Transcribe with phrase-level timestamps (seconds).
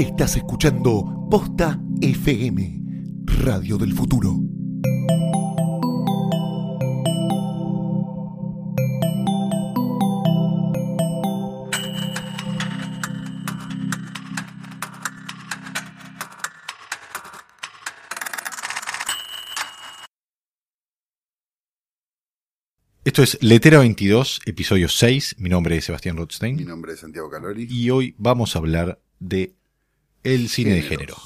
[0.00, 2.80] Estás escuchando Posta FM,
[3.44, 4.34] Radio del Futuro.
[23.04, 25.36] Esto es Letera 22, episodio 6.
[25.40, 26.66] Mi nombre es Sebastián Mi Rothstein.
[26.66, 27.66] nombre es Santiago Calori.
[27.68, 29.59] Y hoy vamos a hablar de
[30.24, 31.16] el cine de género.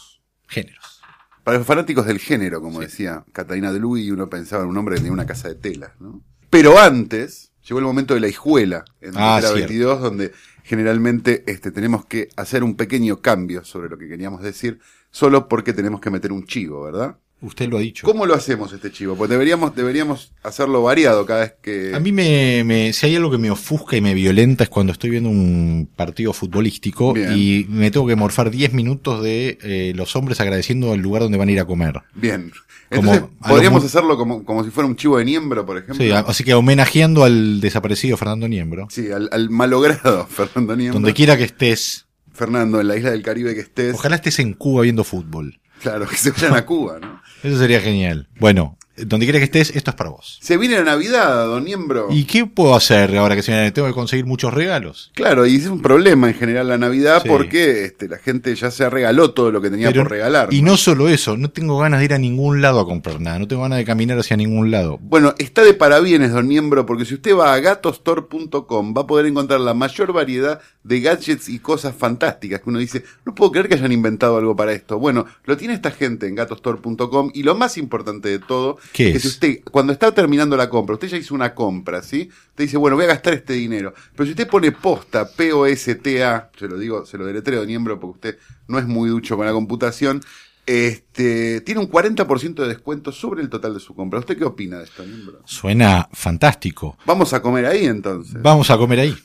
[0.48, 1.01] Géneros.
[1.43, 4.95] Para los fanáticos del género, como decía Catalina de Luis, uno pensaba en un hombre
[4.95, 6.23] que tenía una casa de telas, ¿no?
[6.48, 9.59] Pero antes, llegó el momento de la hijuela en Ah, la cierto.
[9.59, 14.79] 22, donde generalmente este, tenemos que hacer un pequeño cambio sobre lo que queríamos decir,
[15.11, 17.19] solo porque tenemos que meter un chivo, ¿verdad?
[17.41, 18.06] Usted lo ha dicho.
[18.06, 19.16] ¿Cómo lo hacemos este chivo?
[19.16, 21.92] Pues deberíamos, deberíamos hacerlo variado cada vez que...
[21.95, 24.92] A mí me, me- si hay algo que me ofusca y me violenta es cuando
[24.92, 27.33] estoy viendo un partido futbolístico Bien.
[27.36, 31.36] y me tengo que morfar 10 minutos de eh, los hombres agradeciendo el lugar donde
[31.36, 32.00] van a ir a comer.
[32.14, 32.50] Bien.
[32.95, 35.97] Como Entonces, podríamos hacerlo como, como si fuera un chivo de niembro, por ejemplo.
[36.03, 38.86] Sí, así que homenajeando al desaparecido Fernando Niembro.
[38.91, 40.95] Sí, al, al malogrado Fernando Niembro.
[41.01, 42.06] Donde quiera que estés.
[42.33, 43.95] Fernando, en la isla del Caribe que estés.
[43.95, 45.61] Ojalá estés en Cuba viendo fútbol.
[45.84, 47.20] Claro, que se vayan a Cuba, ¿no?
[47.42, 48.27] Eso sería genial.
[48.40, 50.39] Bueno, donde quiera que estés, esto es para vos.
[50.41, 52.09] Se viene la Navidad, don Niembro.
[52.11, 53.70] ¿Y qué puedo hacer ahora que se viene?
[53.73, 55.11] Tengo que conseguir muchos regalos.
[55.14, 57.28] Claro, y es un problema en general la Navidad Sí.
[57.28, 60.53] porque este, la gente ya se regaló todo lo que tenía Pero- por regalar.
[60.53, 63.39] Y no solo eso, no tengo ganas de ir a ningún lado a comprar nada,
[63.39, 64.98] no tengo ganas de caminar hacia ningún lado.
[65.01, 69.27] Bueno, está de parabienes, don Niembro, porque si usted va a gatostore.com va a poder
[69.27, 73.69] encontrar la mayor variedad de gadgets y cosas fantásticas que uno dice, no puedo creer
[73.69, 74.98] que hayan inventado algo para esto.
[74.98, 79.16] Bueno, lo tiene esta gente en gatostore.com y lo más importante de todo ¿Qué que
[79.16, 79.22] es?
[79.22, 82.28] si usted, cuando está terminando la compra, usted ya hizo una compra, ¿sí?
[82.50, 83.94] Usted dice, bueno, voy a gastar este dinero.
[84.12, 88.38] Pero si usted pone posta, P-O-S-T-A, se lo digo, se lo deletreo, Niembro, porque usted
[88.68, 90.20] no es muy ducho con la computación,
[90.67, 94.20] este, tiene un 40% de descuento sobre el total de su compra.
[94.20, 95.42] ¿Usted qué opina de esto, Niembro?
[95.44, 96.96] Suena fantástico.
[97.05, 98.40] Vamos a comer ahí entonces.
[98.40, 99.17] Vamos a comer ahí.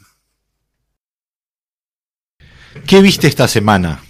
[2.85, 4.01] ¿Qué viste esta semana,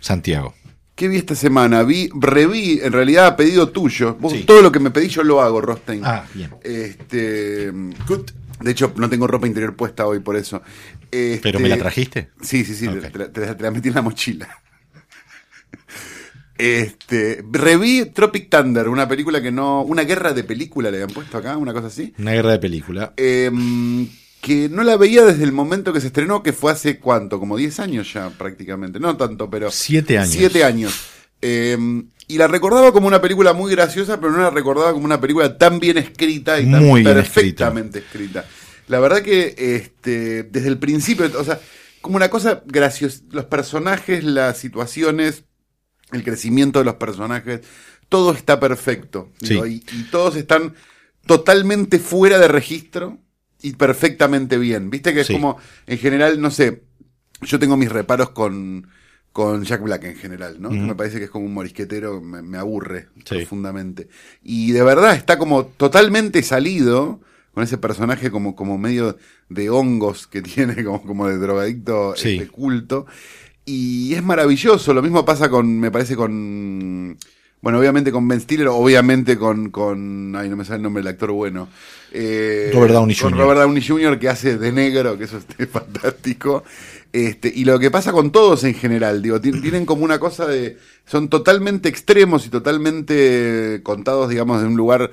[0.00, 0.54] Santiago?
[0.96, 1.82] ¿Qué vi esta semana?
[1.84, 4.16] Vi, reví, en realidad a pedido tuyo.
[4.18, 4.42] Vos- Sí.
[4.44, 6.00] Todo lo que me pedí yo lo hago, Rostein.
[6.04, 6.50] Ah, bien.
[6.64, 10.62] Este, de hecho, no tengo ropa interior puesta hoy por eso.
[11.10, 12.30] Este, ¿Pero me la trajiste?
[12.42, 14.48] Sí, sí, sí, te, la- te la- te la metí en la mochila.
[16.58, 21.36] Este, reví Tropic Thunder, una película que no, una guerra de película le habían puesto
[21.36, 22.14] acá, una cosa así.
[22.18, 23.12] Una guerra de película.
[23.18, 24.08] Em,
[24.46, 27.56] que no la veía desde el momento que se estrenó, que fue hace cuánto, como
[27.56, 29.72] 10 años ya prácticamente, no tanto, pero...
[29.72, 30.32] Siete años.
[30.32, 30.94] Siete años.
[31.40, 35.20] Em, y la recordaba como una película muy graciosa, pero no la recordaba como una
[35.20, 38.44] película tan bien escrita y tan Muy perfectamente escrita.
[38.86, 41.58] La verdad que este, desde el principio, o sea,
[42.00, 45.42] como una cosa graciosa, los personajes, las situaciones,
[46.12, 47.62] el crecimiento de los personajes,
[48.08, 49.32] todo está perfecto.
[49.40, 49.82] digo, Sí.
[49.92, 50.74] y, y todos están
[51.26, 53.18] totalmente fuera de registro
[53.68, 54.90] y perfectamente bien.
[54.90, 55.32] Viste que es Sí.
[55.32, 55.56] como,
[55.86, 56.82] en general, no sé,
[57.42, 58.86] yo tengo mis reparos con,
[59.32, 60.70] con Jack Black en general, ¿no?
[60.70, 63.36] Me parece que es como un morisquetero, me, me aburre Sí.
[63.36, 64.08] profundamente.
[64.42, 67.20] Y de verdad está como totalmente salido
[67.52, 69.16] con ese personaje como, como medio
[69.48, 72.36] de hongos que tiene, como, como de drogadicto Sí.
[72.36, 73.06] este, culto.
[73.64, 77.16] Y es maravilloso, lo mismo pasa con, me parece con...
[77.66, 81.08] Bueno, obviamente con Ben Stiller, obviamente con, con, ay, no me sale el nombre del
[81.08, 81.68] actor bueno.
[82.12, 83.40] Eh, Robert Downey con Jr..
[83.42, 84.18] Robert Downey Jr.
[84.20, 86.62] que hace de negro, que eso es fantástico.
[87.12, 90.46] Este, y lo que pasa con todos en general, digo, ti- tienen como una cosa
[90.46, 95.10] de, son totalmente extremos y totalmente contados, digamos, de un lugar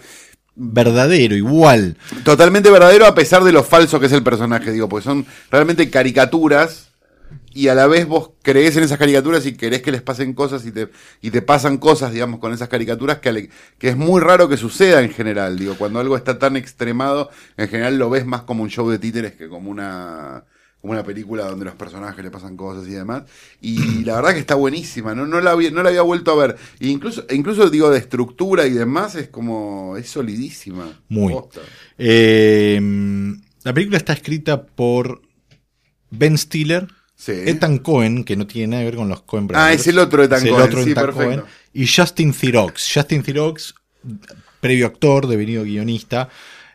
[0.55, 1.97] Verdadero, igual.
[2.23, 5.89] totalmente verdadero a pesar de lo falso que es el personaje, digo, porque son realmente
[5.89, 6.89] caricaturas
[7.53, 10.65] y a la vez vos crees en esas caricaturas y querés que les pasen cosas
[10.65, 10.89] y te,
[11.21, 14.57] y te pasan cosas, digamos, con esas caricaturas que, ale- que es muy raro que
[14.57, 18.63] suceda en general, digo, cuando algo está tan extremado, en general lo ves más como
[18.63, 20.45] un show de títeres que como una
[20.81, 23.23] como una película donde los personajes le pasan cosas y demás.
[23.61, 26.47] Y la verdad que está buenísima, no, no, la, había, no la había vuelto a
[26.47, 26.57] ver.
[26.79, 30.91] E incluso, e incluso digo, de estructura y demás, es como, es solidísima.
[31.07, 31.39] Muy.
[31.97, 32.81] Eh,
[33.63, 35.21] la película está escrita por
[36.11, 36.87] Ben Stiller,
[37.25, 37.31] Sí.
[37.45, 39.81] Ethan Cohen, que no tiene nada que ver con los Cohen Ah, Brothers.
[39.81, 41.11] es el otro Ethan Es el Cohen, otro sí, Ethan.
[41.13, 41.43] Cohen.
[41.73, 42.73] Y Justin Theroux.
[42.93, 43.73] Justin Theroux,
[44.59, 46.27] previo actor, devenido guionista.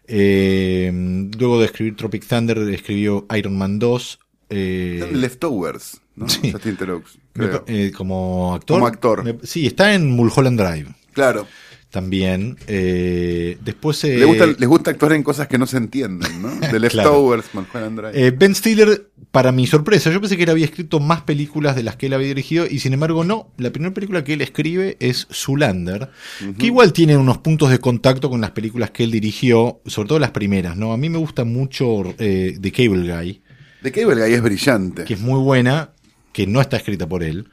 [0.07, 0.91] eh,
[1.39, 4.19] luego de escribir Tropic Thunder, escribió Iron Man 2.
[4.51, 6.27] eh, Leftovers, ¿no?
[6.31, 6.51] Sí.
[6.51, 7.03] Justin Theroux,
[7.35, 7.65] creo.
[7.67, 8.77] eh, como actor.
[8.79, 9.23] Como actor.
[9.25, 10.95] Me- sí, está en Mulholland Drive.
[11.13, 11.47] Claro.
[11.91, 12.57] También.
[12.67, 14.03] Eh, después.
[14.05, 16.55] eh, Le gusta, les gusta actuar en cosas que no se entienden, ¿no?
[16.73, 18.11] De Leftovers, Drive.
[18.15, 21.83] eh, Ben Stiller, para mi sorpresa, yo pensé que él había escrito más películas de
[21.83, 23.53] las que él había dirigido, y sin embargo, no.
[23.59, 26.11] La primera película que él escribe es Zulander,
[26.59, 30.19] que igual tiene unos puntos de contacto con las películas que él dirigió, sobre todo
[30.19, 30.93] las primeras, ¿no?
[30.93, 33.43] A mí me gusta mucho eh, The Cable Guy.
[33.83, 35.05] De Cable Guy es brillante.
[35.05, 35.91] que es muy buena,
[36.33, 37.49] que no está escrita por él,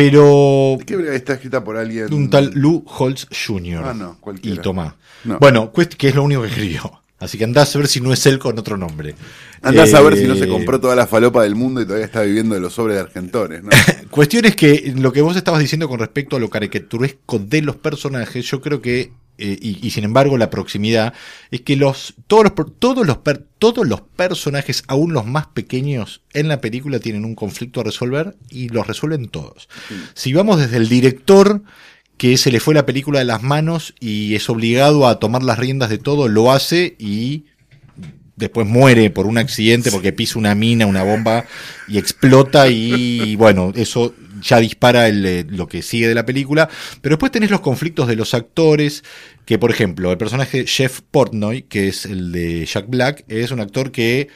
[0.00, 2.12] pero Guy está escrita por alguien.
[2.12, 3.82] un tal Lou Holtz Jr.
[3.84, 4.56] Ah, no, cualquiera.
[4.56, 4.94] y Tomás.
[5.24, 5.38] No.
[5.38, 7.00] Bueno, que es lo único que escribió.
[7.18, 9.14] Así que andás a ver si no es él con otro nombre.
[9.60, 12.06] Andás a ver si no Eh, se compró toda la falopa del mundo y todavía
[12.06, 13.68] está viviendo de los sobres de Argentores, ¿no?
[14.10, 17.76] Cuestión es que lo que vos estabas diciendo con respecto a lo caricaturesco de los
[17.76, 21.14] personajes, yo creo que, eh, y, y sin embargo la proximidad,
[21.50, 26.22] es que los, todos, los, todos, los, per- todos los personajes, aún los más pequeños
[26.32, 29.68] en la película, tienen un conflicto a resolver y los resuelven todos.
[30.14, 31.62] Si vamos desde el director,
[32.16, 35.58] que se le fue la película de las manos y es obligado a tomar las
[35.58, 37.46] riendas de todo, lo hace y
[38.36, 41.46] después muere por un accidente porque pisa una mina, una bomba
[41.88, 46.68] y explota y bueno, eso ya dispara el, eh, lo que sigue de la película.
[47.00, 49.04] Pero después tenés los conflictos de los actores,
[49.44, 53.60] que por ejemplo, el personaje Jeff Portnoy, que es el de Jack Black, es un
[53.60, 54.28] actor que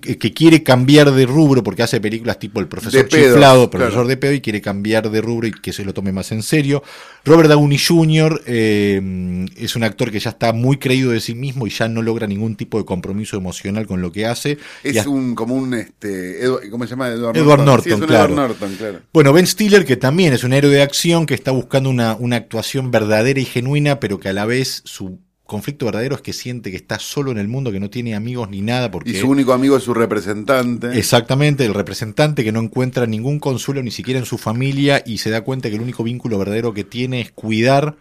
[0.00, 4.08] que quiere cambiar de rubro porque hace películas tipo El profesor chiflado, profesor claro.
[4.08, 6.82] de pedo y quiere cambiar de rubro y que se lo tome más en serio.
[7.24, 8.42] Robert Downey Jr.
[8.46, 12.02] eh, es un actor que ya está muy creído de sí mismo y ya no
[12.02, 14.58] logra ningún tipo de compromiso emocional con lo que hace.
[14.82, 17.08] Es un, como un, este, Edu- ¿cómo se llama?
[17.08, 18.34] Edward, Edward Norton, es un claro.
[18.34, 19.00] Edward Norton, claro.
[19.12, 22.36] Bueno, Ben Stiller, que también es un héroe de acción, que está buscando una, una
[22.36, 26.70] actuación verdadera y genuina, pero que a la vez su conflicto verdadero es que siente
[26.70, 29.10] que está solo en el mundo, que no tiene amigos ni nada, porque...
[29.10, 30.98] Y su único amigo es su representante.
[30.98, 35.30] Exactamente, el representante que no encuentra ningún consuelo ni siquiera en su familia y se
[35.30, 37.96] da cuenta que el único vínculo verdadero que tiene es cuidar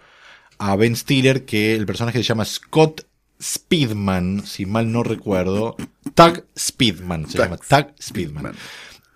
[0.58, 3.06] a Ben Stiller, que el personaje se llama Scott
[3.42, 5.76] Speedman, si mal no recuerdo.
[6.16, 8.44] Tag Speedman, se Tag llama Tag Speedman.
[8.44, 8.56] Speedman.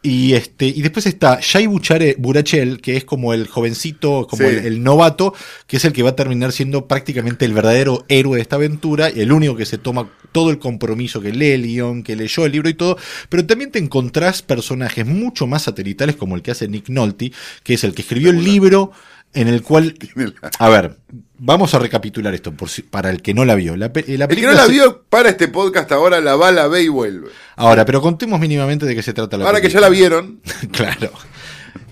[0.09, 4.55] Y este, y después está Shai Buchare- Burachel, que es como el jovencito, como Sí.
[4.55, 5.33] el, el novato,
[5.67, 9.11] que es el que va a terminar siendo prácticamente el verdadero héroe de esta aventura,
[9.13, 12.45] y el único que se toma todo el compromiso que lee el guion, que leyó
[12.45, 16.51] el libro y todo, pero también te encontrás personajes mucho más satelitales como el que
[16.51, 17.33] hace Nick Nolte,
[17.63, 18.93] que es el que escribió el libro
[19.41, 19.95] en el cual...
[20.59, 20.97] A ver,
[21.37, 23.75] vamos a recapitular esto por si- para el que no la vio.
[23.77, 26.35] La, pe- la El que película no la se- vio para este podcast ahora la
[26.35, 27.29] va, la ve y vuelve.
[27.55, 29.87] Ahora, pero contemos mínimamente de qué se trata la Ahora que ya película.
[29.89, 30.41] la vieron,
[30.71, 31.11] Claro.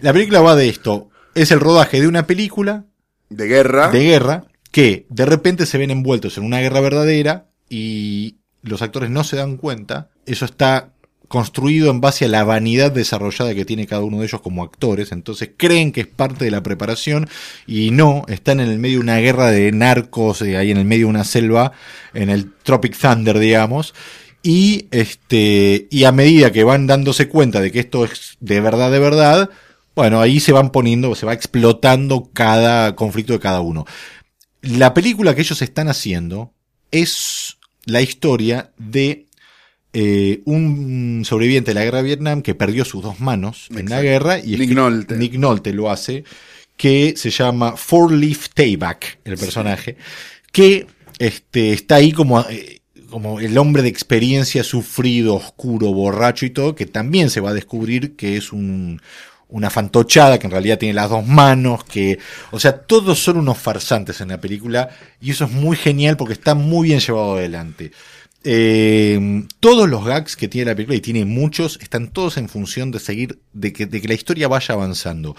[0.02, 1.10] La película va de esto.
[1.34, 2.86] Es el rodaje de una película
[3.30, 8.36] de guerra, de guerra que de repente se ven envueltos en una guerra verdadera y
[8.62, 10.10] los actores no se dan cuenta.
[10.26, 10.90] Eso está
[11.28, 15.12] construido en base a la vanidad desarrollada que tiene cada uno de ellos como actores.
[15.12, 17.28] Entonces creen que es parte de la preparación
[17.68, 20.86] y no, están en el medio de una guerra de narcos, eh, ahí en el
[20.86, 21.72] medio de una selva,
[22.14, 23.94] en el Tropic Thunder, digamos.
[24.44, 28.92] Y este, y a medida que van dándose cuenta de que esto es de verdad,
[28.92, 29.50] de verdad,
[29.96, 33.86] bueno, ahí se van poniendo, se va explotando cada conflicto de cada uno.
[34.62, 36.54] La película que ellos están haciendo
[36.92, 39.26] es la historia de
[39.98, 44.02] eh, un sobreviviente de la guerra de Vietnam que perdió sus dos manos en la
[44.02, 45.16] guerra y Nolte.
[45.16, 46.26] Nick Nolte lo hace,
[46.76, 49.96] que se llama Four Leaf Tayback, el personaje,
[50.52, 50.86] que
[51.18, 56.76] este, está ahí como, eh, como el hombre de experiencia sufrido, oscuro, borracho y todo,
[56.76, 59.02] que también se va a descubrir que es un,
[59.48, 62.20] una fantochada, que en realidad tiene las dos manos, que,
[62.52, 64.90] o sea, todos son unos farsantes en la película,
[65.22, 67.94] y eso es muy genial porque está muy bien llevado adelante.
[68.48, 72.92] Eh, todos los gags que tiene la película, y tiene muchos, están todos en función
[72.92, 75.36] de seguir, de que, de que la historia vaya avanzando.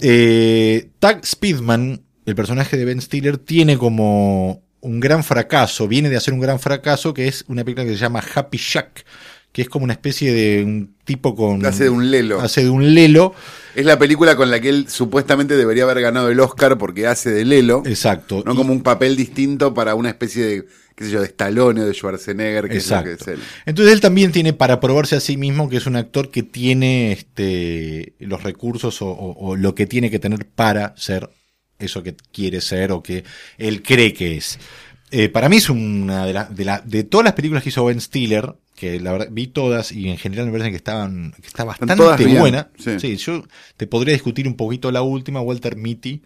[0.00, 6.16] Eh, Tag Speedman, el personaje de Ben Stiller, tiene como un gran fracaso, viene de
[6.16, 9.04] hacer un gran fracaso, que es una película que se llama Happy Shack,
[9.52, 11.64] que es como una especie de un tipo con...
[11.66, 12.40] hace de un lelo.
[12.40, 13.34] Hace de un lelo,
[13.76, 17.30] Es la película con la que él supuestamente debería haber ganado el Oscar porque hace
[17.30, 18.42] de Lelo, exacto.
[18.46, 20.64] no Y- como un papel distinto para una especie de,
[21.02, 23.10] qué sé yo, de Stallone de Schwarzenegger, que Exacto.
[23.10, 23.44] es lo que es él.
[23.66, 27.12] Entonces él también tiene para probarse a sí mismo que es un actor que tiene
[27.12, 31.30] este, los recursos o, o- o lo que tiene que tener para ser
[31.78, 33.24] eso que quiere ser o que
[33.58, 34.58] él cree que es.
[35.10, 37.84] Eh, para mí es una de, la- de, la- de todas las películas que hizo
[37.84, 41.46] Ben Stiller, que la verdad vi todas y en general me parece que estaban que
[41.46, 41.94] está bastante
[42.38, 42.70] buena.
[42.78, 42.98] sí.
[42.98, 43.44] Sí, yo
[43.76, 46.22] te podría discutir un poquito la última, Walter Mitty.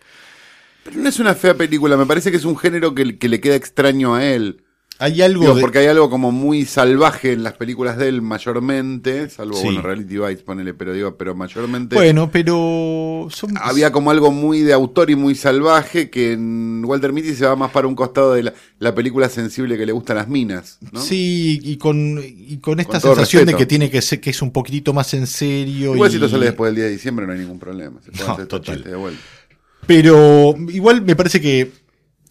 [0.85, 3.41] Pero no es una fea película, me parece que es un género que, que le
[3.41, 4.63] queda extraño a él.
[4.99, 8.23] Hay algo Digo, de- porque hay algo como muy salvaje en las películas de él
[8.23, 9.65] mayormente, salvo Sí.
[9.65, 14.61] bueno, Reality Bites, ponele, pero digo, pero mayormente Bueno, pero son había como algo muy
[14.63, 18.33] de autor y muy salvaje que en Walter Mitty se va más para un costado
[18.33, 21.01] de la, la película sensible que le gustan las minas, ¿no?
[21.01, 23.59] Sí, y con, y con esta Con sensación respeto.
[23.59, 25.95] de que tiene que ser, que es un poquitito más en serio.
[25.95, 28.01] Igual y- si lo sale después del día de diciembre no hay ningún problema.
[28.03, 28.83] Se pueden No, hacer total.
[28.83, 29.21] de vuelta.
[29.87, 31.71] Pero igual me parece que,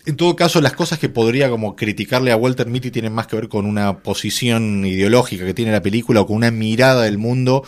[0.06, 3.36] en todo caso, las cosas que podría como criticarle a Walter Mitty tienen más que
[3.36, 7.64] ver con una posición ideológica que tiene la película o con una mirada del mundo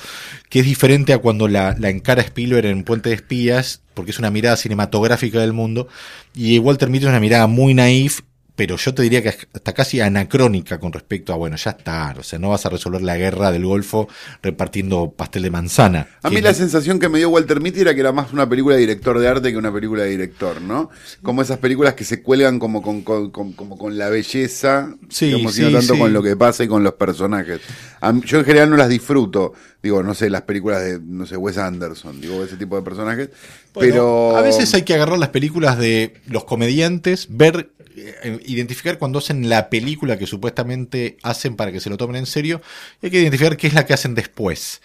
[0.50, 4.30] que es diferente a cuando la, encara Spielberg en Puente de Espías, porque es una
[4.30, 5.88] mirada cinematográfica del mundo.
[6.36, 8.22] Y Walter Mitty es una mirada muy naif,
[8.58, 12.24] pero yo te diría que hasta casi anacrónica con respecto a, bueno, ya está, o
[12.24, 14.10] sea, no vas a resolver la guerra del Golfo
[14.42, 16.08] repartiendo pastel de manzana.
[16.24, 18.50] A mí es- la sensación que me dio Walter Mitty era que era más una
[18.50, 20.90] película de director de arte que una película de director, ¿no?
[21.22, 25.28] Como esas películas que se cuelgan como con, con- con- como con la belleza, Sí,
[25.28, 26.00] digamos, sí, tanto sí.
[26.00, 27.62] con lo que pasa y con los personajes.
[28.02, 29.54] A mí- yo en general no las disfruto,
[29.88, 33.30] digo, no sé, las películas de, no sé, Wes Anderson, digo, ese tipo de personajes,
[33.74, 34.38] Bueno, pero...
[34.38, 39.50] A veces hay que agarrar las películas de los comediantes, ver, eh, identificar cuando hacen
[39.50, 42.62] la película que supuestamente hacen para que se lo tomen en serio,
[43.02, 44.82] y hay que identificar qué es la que hacen después.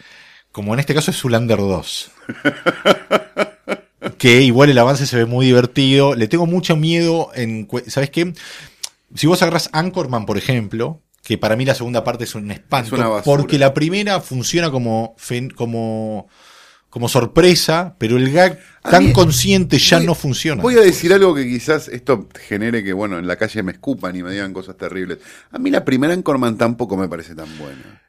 [0.53, 2.11] Como en este caso es Zulander 2.
[4.19, 6.15] que igual el avance se ve muy divertido.
[6.15, 7.69] Le tengo mucho miedo en...
[7.87, 8.35] ¿Sabes qué?
[9.15, 12.97] Si vos agarras Anchorman, por ejemplo, que para mí la segunda parte es un espanto,
[13.19, 15.15] Es porque la primera funciona como,
[15.55, 16.29] como,
[16.91, 20.61] como sorpresa, pero el gag A tan mí- consciente ya voy- no funciona.
[20.63, 24.17] Voy a decir algo que quizás esto genere que, bueno, en la calle me escupan
[24.17, 25.19] y me digan cosas terribles.
[25.53, 28.03] A mí la primera en Corman tampoco me parece tan buena.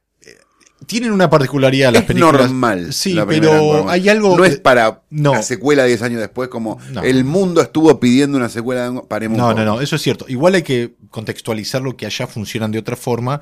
[0.88, 2.50] Tienen una particularidad las es películas.
[2.50, 2.94] normal.
[2.94, 4.36] Sí, pero hay algo.
[4.38, 5.34] No es para No.
[5.34, 7.04] la secuela 10 años después, como No.
[7.04, 8.90] el mundo estuvo pidiendo una secuela.
[8.90, 10.26] de- Paremos No, no, no, eso es cierto.
[10.28, 13.42] Igual hay que contextualizar lo que allá funcionan de otra forma.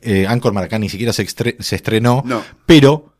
[0.00, 2.42] Eh, Anchorman acá ni siquiera se estrenó, No.
[2.66, 3.14] pero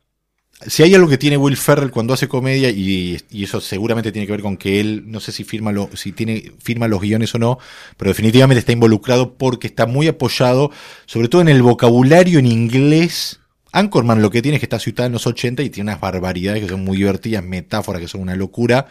[0.67, 4.27] si hay algo que tiene Will Ferrell cuando hace comedia, y, y eso seguramente tiene
[4.27, 7.35] que ver con que él, no sé si firma, lo, si tiene, firma los guiones
[7.35, 7.59] o no,
[7.97, 10.71] pero definitivamente está involucrado porque está muy apoyado,
[11.07, 13.41] sobre todo en el vocabulario en inglés.
[13.73, 16.63] Anchorman lo que tiene es que está situada en los 80 y tiene unas barbaridades
[16.63, 18.87] que son muy divertidas, metáforas que son una locura.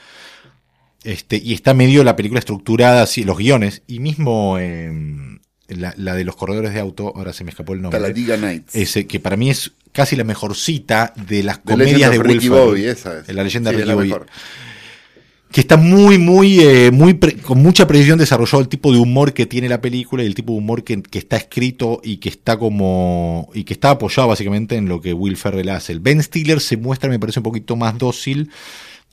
[1.03, 4.91] Este, y está medio la película estructurada, así, los guiones, y mismo eh,
[5.67, 7.99] la, la de los corredores de auto, ahora se me escapó el nombre.
[7.99, 8.75] Talladega Nights.
[8.75, 12.65] Ese, que para mí es casi la mejor cita de las comedias de Ricky Ferrell.
[12.65, 13.33] Bobby, esa es.
[13.33, 14.25] La leyenda Sí, de Ricky Bobby.
[15.51, 19.45] Que está muy, muy, eh, muy con mucha precisión desarrollado el tipo de humor que
[19.45, 22.57] tiene la película y el tipo de humor que, que está escrito y que está
[22.57, 23.49] como.
[23.53, 25.91] y que está apoyado básicamente en lo que Will Ferrell hace.
[25.91, 28.49] El Ben Stiller se muestra, me parece, un poquito más dócil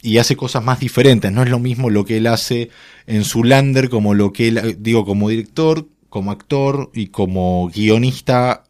[0.03, 1.33] y hace cosas más diferentes.
[1.33, 2.71] No es lo mismo lo que él hace
[3.07, 8.65] en Zulander como lo que él, eh, digo, como director, como actor y como guionista,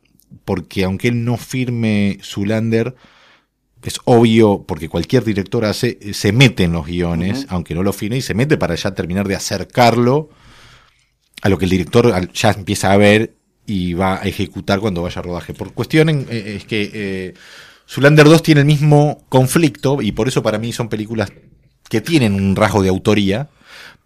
[0.44, 2.94] porque aunque él no firme Zulander,
[3.82, 7.92] es obvio, porque cualquier director hace, eh, se mete en los guiones, aunque no lo
[7.92, 10.30] firme, y se mete para ya terminar de acercarlo
[11.42, 13.35] a lo que el director ya empieza a ver
[13.66, 15.54] y va a ejecutar cuando vaya a rodaje.
[15.54, 17.35] Por cuestión eh, es que eh,
[17.88, 21.32] Zulander 2 tiene el mismo conflicto y por eso para mí son películas
[21.88, 23.49] que tienen un rasgo de autoría,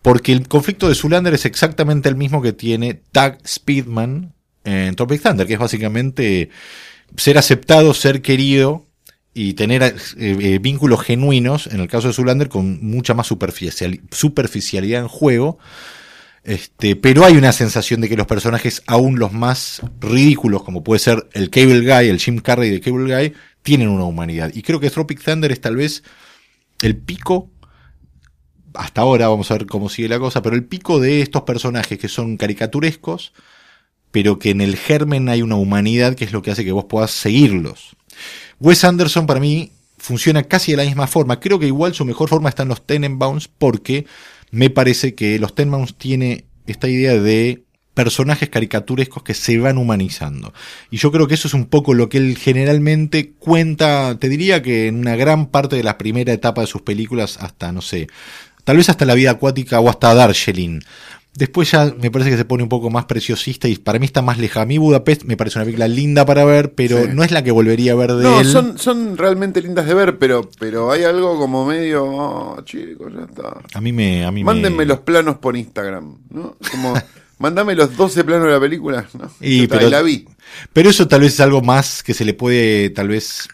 [0.02, 5.22] porque el conflicto de Zulander es exactamente el mismo que tiene Doug Speedman en Tropic
[5.22, 6.50] Thunder, que es básicamente
[7.16, 8.86] ser aceptado, ser querido
[9.34, 14.00] y tener eh, eh, vínculos genuinos, en el caso de Zulander, con mucha más superficial-
[14.10, 15.58] superficialidad en juego.
[16.44, 20.98] Este, pero hay una sensación de que los personajes, aún los más ridículos, como puede
[20.98, 24.50] ser el Cable Guy, el Jim Carrey de Cable Guy, tienen una humanidad.
[24.52, 26.02] Y creo que Tropic Thunder es tal vez
[26.82, 27.48] el pico,
[28.74, 31.98] hasta ahora vamos a ver cómo sigue la cosa, pero el pico de estos personajes
[31.98, 33.32] que son caricaturescos,
[34.12, 36.84] pero que en el germen hay una humanidad que es lo que hace que vos
[36.84, 37.96] puedas seguirlos.
[38.60, 41.40] Wes Anderson para mí funciona casi de la misma forma.
[41.40, 44.06] Creo que igual su mejor forma está en los Tenenbaums porque
[44.50, 47.64] me parece que los Tenenbaums tiene esta idea de
[47.94, 50.52] personajes caricaturescos que se van humanizando.
[50.90, 54.62] Y yo creo que eso es un poco lo que él generalmente cuenta, te diría
[54.62, 58.08] que en una gran parte de la primera etapa de sus películas hasta, no sé,
[58.64, 60.80] tal vez hasta la vida acuática o hasta Darjeeling.
[61.34, 64.20] Después ya me parece que se pone un poco más preciosista y para mí está
[64.20, 64.64] más lejana.
[64.64, 67.08] A mí Budapest me parece una película linda para ver, pero Sí.
[67.14, 68.46] no es la que volvería a ver de No, él.
[68.46, 73.22] son, son realmente lindas de ver, pero, pero hay algo como medio, oh, chicos, ya
[73.24, 73.62] está.
[73.72, 74.26] A mí me...
[74.26, 74.84] A mí Mándenme me...
[74.86, 76.56] los planos por Instagram, ¿no?
[76.70, 76.92] Como,
[77.38, 79.30] mándame los 12 planos de la película, ¿no?
[79.40, 80.26] Y, pero- y la vi.
[80.74, 83.48] Pero eso tal vez es algo más que se le puede, tal vez,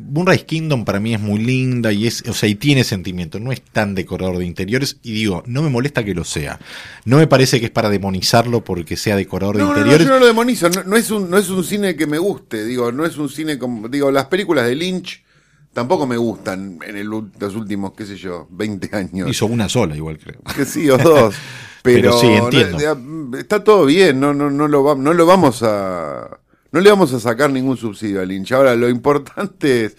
[0.00, 3.52] Moonrise Kingdom para mí es muy linda y es, o sea, y tiene sentimiento, no
[3.52, 6.58] es tan decorador de interiores y digo, no me molesta que lo sea.
[7.04, 10.06] No me parece que es para demonizarlo porque sea decorador de No, no, no, interiores.
[10.06, 12.64] yo no lo demonizo, no, no es un, no es un cine que me guste,
[12.64, 15.22] digo, no es un cine como, digo, las películas de Lynch
[15.72, 19.28] tampoco me gustan en el, los últimos, qué sé yo, 20 años.
[19.30, 20.40] Hizo una sola igual creo.
[20.56, 21.34] Que sí, o dos.
[21.82, 23.38] Pero, Pero sí, entiendo.
[23.38, 26.38] está todo bien, no, no, no, lo, no lo vamos a.
[26.72, 28.52] No le vamos a sacar ningún subsidio a Lynch.
[28.52, 29.96] Ahora, lo importante es.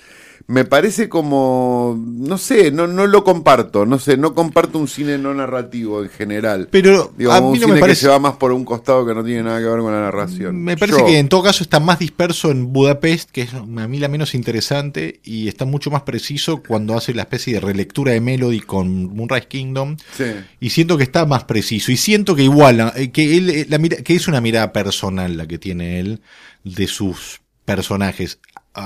[0.48, 1.98] Me parece como.
[2.06, 3.86] No sé, no, no lo comparto.
[3.86, 6.68] No sé, no comparto un cine no narrativo en general.
[6.72, 8.66] Pero Digo, a un mí no cine me que parece se va más por un
[8.66, 10.62] costado que no tiene nada que ver con la narración.
[10.64, 13.62] Me parece Yo- que en todo caso está más disperso en Budapest, que es a
[13.66, 18.12] mí la menos interesante, y está mucho más preciso cuando hace la especie de relectura
[18.14, 19.98] de Melody con Moonrise Kingdom.
[20.18, 20.26] Sí.
[20.60, 21.92] Y siento que está más preciso.
[21.92, 25.38] Y siento que igual, eh, que, él, eh, la mira- que es una mirada personal
[25.38, 26.22] la que tiene él
[26.64, 28.40] de sus personajes.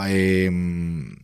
[0.08, 1.16] Em,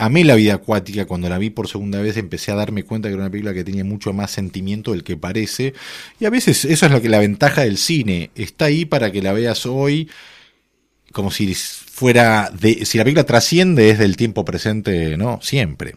[0.00, 3.14] Amé la vida acuática cuando la vi por segunda vez, empecé a darme cuenta que
[3.14, 5.74] era una película que tenía mucho más sentimiento del que parece.
[6.20, 8.30] Y a veces eso es lo que la ventaja del cine.
[8.36, 10.08] Está ahí para que la veas hoy
[11.12, 15.40] como si fuera de, si la película trasciende desde el tiempo presente, ¿no?
[15.42, 15.96] Siempre.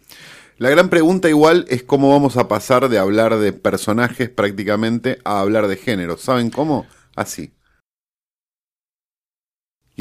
[0.58, 5.38] La gran pregunta igual es cómo vamos a pasar de hablar de personajes prácticamente a
[5.38, 6.16] hablar de género.
[6.18, 6.86] ¿Saben cómo?
[7.14, 7.52] Así.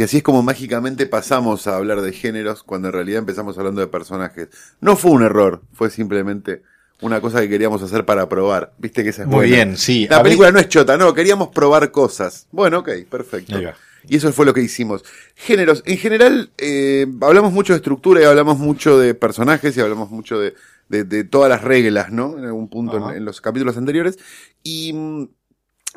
[0.01, 3.81] Y así es como mágicamente pasamos a hablar de géneros cuando en realidad empezamos hablando
[3.81, 4.47] de personajes.
[4.79, 6.63] No fue un error, fue simplemente
[7.01, 8.73] una cosa que queríamos hacer para probar.
[8.79, 9.55] Viste que esa es Muy buena.
[9.55, 10.07] bien, sí.
[10.09, 12.47] La película no es chota, no, queríamos probar cosas.
[12.51, 13.59] Bueno, ok, perfecto.
[14.07, 15.03] Y eso fue lo que hicimos.
[15.35, 20.09] Géneros, en general, eh, hablamos mucho de estructura y hablamos mucho de personajes y hablamos
[20.09, 20.55] mucho de,
[20.89, 22.39] de- de todas las reglas, ¿no?
[22.39, 24.17] En algún punto en los capítulos anteriores.
[24.63, 25.27] Y mm,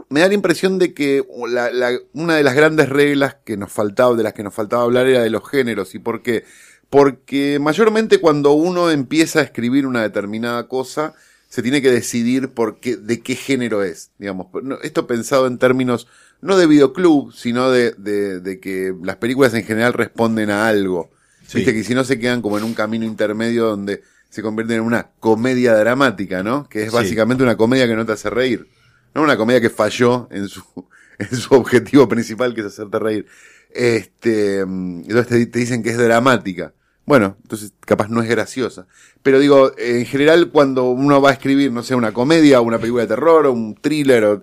[0.08, 3.72] me da la impresión de que la- la- una de las grandes reglas que nos
[3.72, 5.94] faltaba, de las que nos faltaba hablar era de los géneros.
[5.94, 6.44] ¿Y por qué?
[6.90, 11.14] Porque mayormente cuando uno empieza a escribir una determinada cosa,
[11.48, 14.10] se tiene que decidir por qué, de qué género es.
[14.18, 14.48] Digamos,
[14.82, 16.06] esto pensado en términos
[16.40, 21.10] no de videoclub, sino de, de, de que las películas en general responden a algo.
[21.46, 21.58] Sí.
[21.58, 24.82] Viste que si no se quedan como en un camino intermedio donde se convierten en
[24.82, 26.68] una comedia dramática, ¿no?
[26.68, 26.94] Que es Sí.
[26.96, 28.66] básicamente una comedia que no te hace reír.
[29.14, 30.62] No una comedia que falló en su,
[31.18, 33.26] en su objetivo principal, que es hacerte reír.
[33.70, 36.72] Este, entonces te, te dicen que es dramática.
[37.06, 38.86] Bueno, entonces capaz no es graciosa.
[39.22, 42.78] Pero digo, en general cuando uno va a escribir, no sé, una comedia, o una
[42.78, 44.42] película de terror, o un thriller, o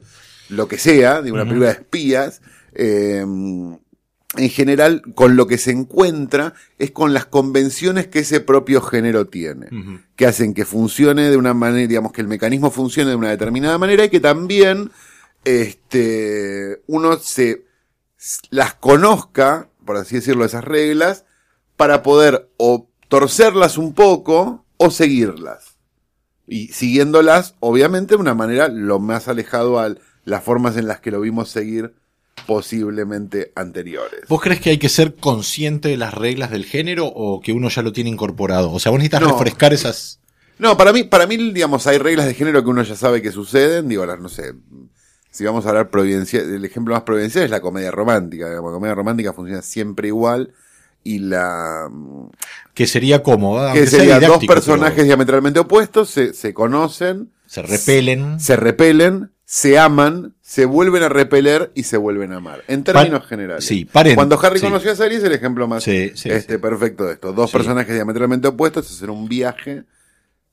[0.50, 2.42] lo que sea, digo, una película de espías,
[2.74, 3.26] eh,
[4.38, 9.28] en general con lo que se encuentra es con las convenciones que ese propio género
[9.28, 9.68] tiene,
[10.16, 13.78] que hacen que funcione de una manera, digamos, que el mecanismo funcione de una determinada
[13.78, 14.92] manera y que también
[15.44, 17.66] este, uno se
[18.50, 21.26] las conozca, por así decirlo, esas reglas,
[21.76, 25.78] para poder o torcerlas un poco o seguirlas.
[26.48, 31.12] Y siguiéndolas, obviamente, de una manera lo más alejado a las formas en las que
[31.12, 31.96] lo vimos seguir
[32.48, 34.22] posiblemente anteriores.
[34.28, 37.70] ¿Vos crees que hay que ser consciente de las reglas del género o que uno
[37.70, 38.72] ya lo tiene incorporado?
[38.72, 39.32] O sea, vos necesitas No.
[39.32, 40.20] refrescar esas...
[40.60, 43.32] No, para mí, para mí, digamos, hay reglas de género que uno ya sabe que
[43.32, 43.88] suceden.
[43.88, 44.54] Digo, las, no sé,
[45.32, 48.48] si vamos a hablar providencial, el ejemplo más providencial es la comedia romántica.
[48.48, 50.54] digamos, La comedia romántica funciona siempre igual.
[51.04, 51.90] Y la,
[52.76, 53.74] Que sería cómoda.
[53.74, 58.40] que sería dos personajes pero diametralmente opuestos, se, se conocen, Se repelen.
[58.40, 62.64] se repelen, se aman, se vuelven a repeler y se vuelven a amar.
[62.70, 63.66] En términos generales.
[63.66, 64.66] sí, paren- Cuando Harry sí.
[64.66, 67.34] conoció a Sally es el ejemplo más Sí, sí, este, perfecto de esto.
[67.34, 69.84] Dos personajes diametralmente opuestos hacen un viaje,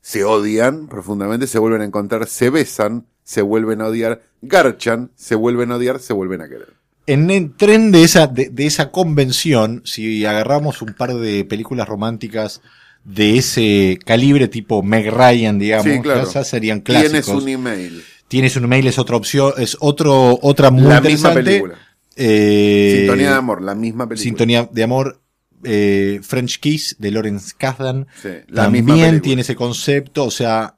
[0.01, 5.37] se odian profundamente, se vuelven a encontrar, se besan, se vuelven a odiar, garchan, se
[5.37, 6.73] vuelven a odiar, se vuelven a querer.
[7.07, 11.87] En el tren de esa, de, de esa convención, si agarramos un par de películas
[11.89, 12.63] románticas
[13.05, 16.27] de ese calibre tipo Meg Ryan, digamos, claro.
[16.45, 17.13] serían clásicos.
[17.13, 18.03] Tienes un email.
[18.29, 21.79] Tienes un mail, es otra opción, es otro, otra muy La misma película.
[22.15, 24.23] Eh, Sintonía de amor, la misma película.
[24.23, 25.21] Sintonía de amor,
[25.65, 28.07] eh, French Kiss de Lawrence Kasdan.
[28.21, 30.77] Sí, la misma También tiene ese concepto, o sea,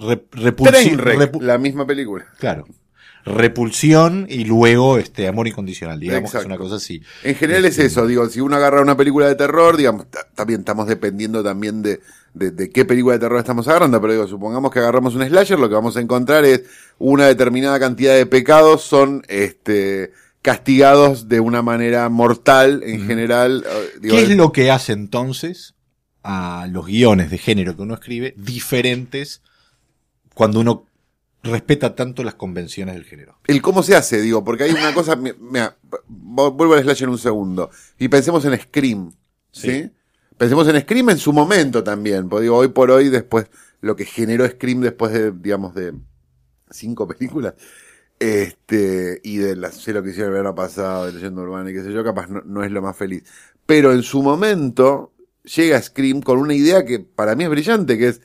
[0.00, 2.24] re- repulsi- Trainwreck, repu- la misma película.
[2.38, 2.66] claro.
[3.24, 7.02] Repulsión y luego este amor incondicional, digamos que es una cosa así.
[7.22, 10.60] En general es eso, digo, si uno agarra una película de terror, digamos, ta- también
[10.60, 12.00] estamos dependiendo también de,
[12.34, 15.58] de, de qué película de terror estamos agarrando, pero digo, supongamos que agarramos un slasher,
[15.58, 16.62] lo que vamos a encontrar es
[16.98, 23.64] una determinada cantidad de pecados son este castigados de una manera mortal en general.
[23.64, 25.74] eh, digo, ¿Qué es lo que hace entonces
[26.24, 29.40] a los guiones de género que uno escribe diferentes
[30.34, 30.86] cuando uno
[31.42, 33.38] respeta tanto las convenciones del género?
[33.46, 35.76] el cómo se hace, digo, porque hay una cosa, mira,
[36.08, 39.12] vuelvo al slasher un segundo, y pensemos en Scream,
[39.50, 39.70] ¿sí?
[39.70, 39.90] Sí.
[40.36, 43.46] Pensemos en Scream en su momento también, porque digo, hoy por hoy, después,
[43.80, 45.94] lo que generó Scream después de, digamos, de
[46.70, 47.54] cinco películas,
[48.18, 51.74] este, y de la, sé lo que hicieron el verano pasado, de Leyenda Urbana y
[51.74, 53.24] qué sé yo, capaz no, no es lo más feliz.
[53.66, 55.12] Pero en su momento,
[55.44, 58.20] llega Scream con una idea que para mí es brillante, que es,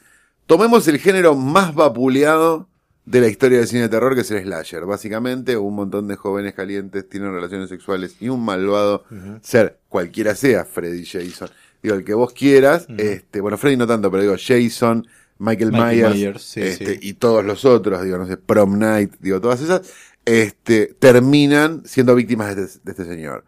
[0.46, 2.70] tomemos el género más vapuleado
[3.08, 4.86] de la historia del cine de terror, que es el slasher.
[4.86, 9.06] Básicamente, un montón de jóvenes calientes tienen relaciones sexuales y un malvado
[9.42, 11.50] ser, cualquiera sea, Freddy Jason.
[11.82, 15.96] Digo, el que vos quieras, este, bueno, Freddy no tanto, pero digo, Jason, Michael, Michael
[15.96, 17.00] Myers, Myers, sí, este, sí.
[17.02, 19.90] y todos los otros, digo, no sé, Prom Night, digo, todas esas,
[20.26, 23.46] este, terminan siendo víctimas de este, de este señor.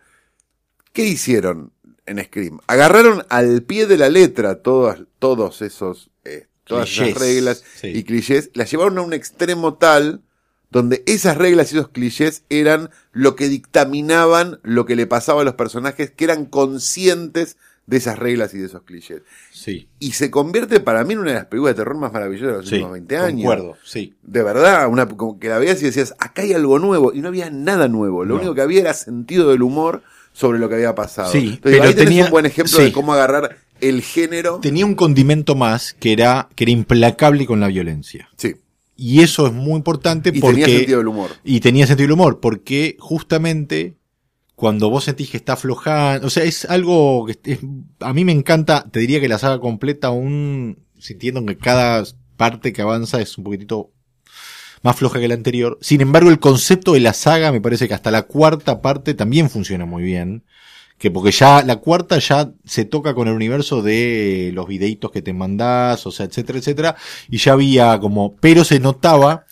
[0.94, 1.74] ¿Qué hicieron
[2.06, 2.60] en Scream?
[2.68, 7.88] Agarraron al pie de la letra todas, todos esos, eh, todas Clichés, esas reglas sí.
[7.88, 10.22] y clichés, las llevaron a un extremo tal
[10.72, 15.44] donde esas reglas y esos clichés eran lo que dictaminaban lo que le pasaba a
[15.44, 19.24] los personajes que eran conscientes de esas reglas y de esos clichés.
[19.52, 22.48] Sí, Y se convierte para mí en una de las películas de terror más maravillosas
[22.52, 22.76] de los sí.
[22.76, 23.36] últimos 20 años.
[23.48, 24.14] Concuerdo, sí.
[24.22, 27.30] De verdad, una, como que la veías y decías, acá hay algo nuevo, y no
[27.30, 28.24] había nada nuevo.
[28.24, 28.42] Lo No.
[28.42, 30.04] único que había era sentido del humor
[30.34, 31.32] sobre lo que había pasado.
[31.32, 32.84] Sí, Entonces, pero ahí tenía- un buen ejemplo sí.
[32.84, 34.60] de cómo agarrar el género.
[34.62, 38.30] Tenía un condimento más que era, que era implacable con la violencia.
[38.38, 38.56] Sí,
[38.96, 40.62] Y eso es muy importante y porque.
[40.64, 41.30] tenía sentido del humor.
[41.44, 43.96] Y tenía sentido del humor, porque justamente
[44.56, 47.60] cuando vos sentís que está aflojando, o sea, es algo que es-
[48.02, 52.04] a mí me encanta, te diría que la saga completa aún sintiendo que cada
[52.36, 53.92] parte que avanza es un poquitito
[54.82, 55.78] más floja que la anterior.
[55.82, 59.50] Sin embargo, el concepto de la saga me parece que hasta la cuarta parte también
[59.50, 60.44] funciona muy bien.
[61.00, 65.24] Que porque ya la cuarta ya se toca con el universo de los videitos que
[65.24, 66.96] te mandás, o sea, etcétera, etcétera.
[67.30, 69.46] Y ya había como, pero se notaba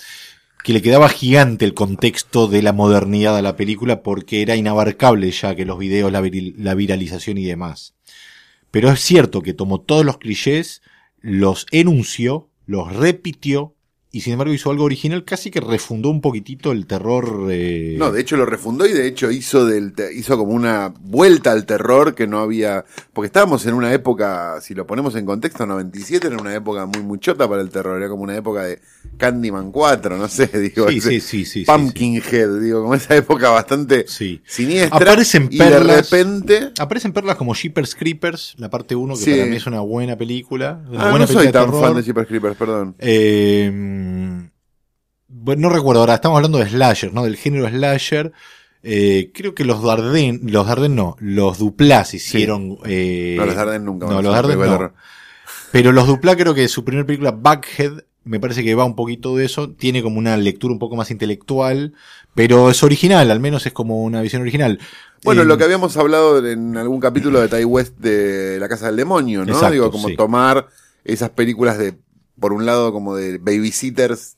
[0.68, 5.32] que le quedaba gigante el contexto de la modernidad a la película porque era inabarcable
[5.32, 7.94] ya que los videos, la, viralización y demás.
[8.70, 10.82] Pero es cierto que tomó todos los clichés,
[11.22, 13.76] los enunció, los repitió
[14.12, 17.48] y sin embargo hizo algo original, casi que refundó un poquitito el terror.
[17.52, 21.52] eh, No, de hecho lo refundó y de hecho hizo del hizo como una vuelta
[21.52, 25.66] al terror que no había, porque estábamos en una época, si lo ponemos en contexto,
[25.66, 28.80] 97 era una época muy muchota para el terror, era como una época de
[29.18, 34.06] Candyman 4, no sé, digo, Sí, sí, sí, sí, Pumpkinhead, digo, como esa época bastante
[34.08, 34.42] Sí.
[34.46, 36.10] siniestra Aparecen y de perlas.
[36.10, 40.16] repente Aparecen perlas como Jeepers Creepers, la parte 1, que para mí es una buena
[40.18, 40.82] película.
[40.90, 42.96] Una Ah, buena no soy película tan fan de Super Creepers, perdón.
[43.00, 43.72] Eh,
[45.28, 47.24] bueno, no recuerdo ahora, estamos hablando de slasher, ¿no?
[47.24, 48.32] Del género slasher.
[48.84, 52.78] Eh, creo que los Darden, los Darden no, los Duplas hicieron.
[52.86, 54.94] eh, No, los Darden nunca No, los Darden no.
[55.72, 59.36] Pero los Dupla creo que su primera película, Backhead, me parece que va un poquito
[59.36, 59.72] de eso.
[59.72, 61.94] Tiene como una lectura un poco más intelectual,
[62.36, 64.80] pero es original, al menos es como una visión original.
[65.24, 68.88] Bueno, Eh, lo que habíamos hablado en algún capítulo de Tai West de La Casa
[68.88, 69.52] del Demonio, ¿no?
[69.52, 70.16] Exacto, Digo, como sí.
[70.16, 70.68] tomar
[71.04, 71.96] esas películas de,
[72.40, 74.38] por un lado, como de babysitters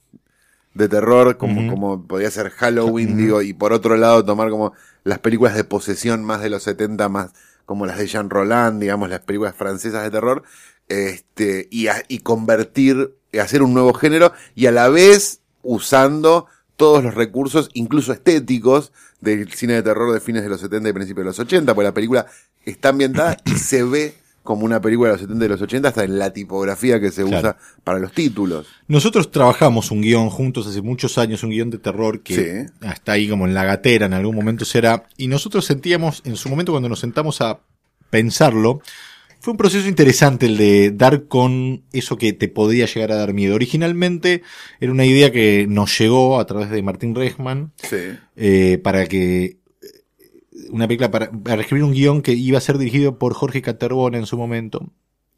[0.74, 1.70] de terror, como, Ujú.
[1.70, 6.24] como podría ser Halloween, digo, y por otro lado tomar como las películas de posesión
[6.24, 7.32] más de los 70, más
[7.66, 10.44] como las de Jean Roland, digamos, las películas francesas de terror,
[10.88, 17.04] este, y, a- y convertir, hacer un nuevo género, y a la vez usando todos
[17.04, 21.24] los recursos, incluso estéticos, del cine de terror de fines de los 70 y principios
[21.26, 22.26] de los 80, porque la película
[22.66, 26.04] está ambientada y se ve como una película de los 70 y los 80, hasta
[26.04, 27.40] en la tipografía que se Claro.
[27.50, 28.68] usa para los títulos.
[28.88, 32.88] Nosotros trabajamos un guion juntos hace muchos años, un guion de terror que Sí.
[32.90, 35.04] está ahí como en la gatera, en algún momento será.
[35.18, 37.60] Y nosotros sentíamos, en su momento cuando nos sentamos a
[38.10, 38.82] pensarlo,
[39.42, 43.34] fue un proceso interesante el de dar con eso que te podía llegar a dar
[43.34, 43.56] miedo.
[43.56, 44.42] Originalmente
[44.82, 47.96] era una idea que nos llegó a través de Martín Rechman, Sí.
[48.36, 49.59] eh, para que
[50.72, 54.18] una película para, para escribir un guion que iba a ser dirigido por Jorge Caterbona
[54.18, 54.90] en su momento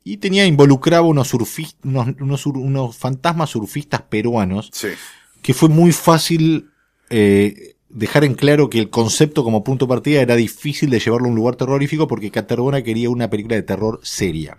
[0.04, 4.90] y tenía involucraba unos surfistas unos, unos, sur- unos fantasmas surfistas peruanos Sí.
[5.42, 6.70] que fue muy fácil
[7.10, 11.28] eh, dejar en claro que el concepto como punto de partida era difícil de llevarlo
[11.28, 14.58] a un lugar terrorífico porque Caterbona quería una película de terror seria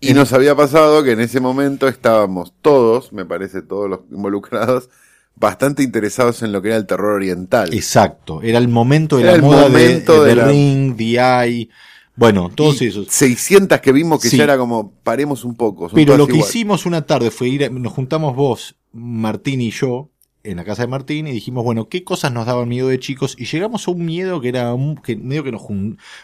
[0.00, 4.88] Y nos había pasado que en ese momento estábamos todos, me parece, todos los involucrados,
[5.36, 7.72] bastante interesados en lo que era el terror oriental.
[7.74, 11.04] exacto era el momento de Era la el moda momento de, de la- Ring The
[11.44, 11.68] Eye
[12.16, 14.36] bueno todos Y esos 600 que vimos que Sí.
[14.38, 15.90] ya era como, paremos un poco.
[15.94, 16.48] Pero lo que igual.
[16.48, 20.08] hicimos una tarde fue ir, a- nos juntamos vos, Martín y yo,
[20.42, 23.34] en la casa de Martín, y dijimos, bueno, ¿qué cosas nos daban miedo de chicos?
[23.36, 25.62] Y llegamos a un miedo que era un, que medio que nos,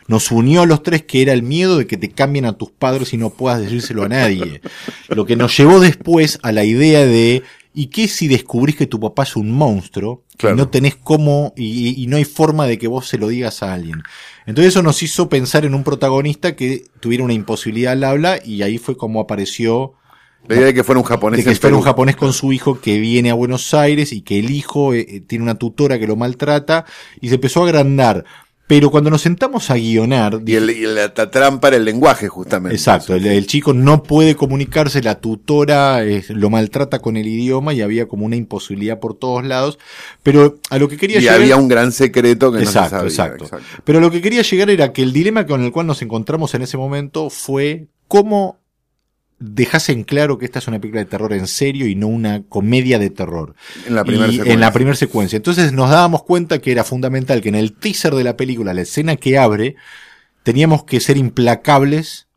[0.06, 2.70] nos unió a los tres, que era el miedo de que te cambien a tus
[2.70, 4.60] padres y no puedas decírselo a nadie.
[5.08, 7.42] Lo que nos llevó después a la idea de,
[7.74, 10.24] ¿y qué si descubrís que tu papá es un monstruo?
[10.36, 10.56] Claro.
[10.56, 13.62] Y no tenés cómo, y, y no hay forma de que vos se lo digas
[13.62, 14.02] a alguien.
[14.46, 18.62] Entonces eso nos hizo pensar en un protagonista que tuviera una imposibilidad al habla y
[18.62, 19.94] ahí fue como apareció
[20.48, 21.44] La idea de que fuera un japonés.
[21.44, 24.40] de que fuera un japonés con su hijo que viene a Buenos Aires y que
[24.40, 26.84] el hijo eh, eh, tiene una tutora que lo maltrata
[27.20, 28.24] y se empezó a agrandar.
[28.72, 32.28] Pero cuando nos sentamos a guionar, Y, el, y la, la trampa era el lenguaje,
[32.28, 32.74] justamente.
[32.74, 37.82] Exacto, el, el chico no puede comunicarse, la tutora lo maltrata con el idioma y
[37.82, 39.78] había como una imposibilidad por todos lados,
[40.22, 41.36] pero a lo que quería Y llegar...
[41.42, 43.34] había un gran secreto que exacto, no se sabía.
[43.34, 43.66] exacto.
[43.84, 46.62] Pero lo que quería llegar era que el dilema con el cual nos encontramos en
[46.62, 48.61] ese momento fue cómo
[49.42, 52.44] dejas en claro que esta es una película de terror en serio y no una
[52.44, 53.54] comedia de terror.
[53.86, 54.52] En la primera secuencia.
[54.54, 55.36] En la primera secuencia.
[55.36, 58.82] Entonces nos dábamos cuenta que era fundamental que en el teaser de la película, la
[58.82, 59.74] escena que abre,
[60.42, 62.28] teníamos que ser implacables